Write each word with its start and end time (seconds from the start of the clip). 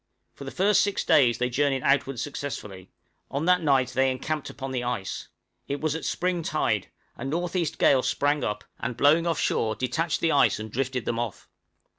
For 0.33 0.45
the 0.45 0.49
first 0.49 0.81
six 0.81 1.03
days 1.03 1.37
they 1.37 1.51
journeyed 1.51 1.83
outward 1.83 2.19
successfully; 2.19 2.89
on 3.29 3.45
that 3.45 3.61
night 3.61 3.89
they 3.89 4.09
encamped 4.09 4.49
upon 4.49 4.71
the 4.71 4.83
ice; 4.83 5.27
it 5.67 5.79
was 5.79 5.93
at 5.93 6.05
spring 6.05 6.41
tide, 6.41 6.87
a 7.19 7.21
N.E. 7.21 7.67
gale 7.77 8.01
sprang 8.01 8.43
up, 8.43 8.63
and 8.79 8.97
blowing 8.97 9.27
off 9.27 9.39
shore 9.39 9.75
detached 9.75 10.19
the 10.19 10.31
ice 10.31 10.57
and 10.59 10.71
drifted 10.71 11.05
them 11.05 11.19
off! 11.19 11.47